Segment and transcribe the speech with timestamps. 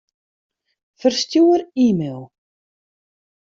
[0.99, 2.23] Ferstjoer e-mail.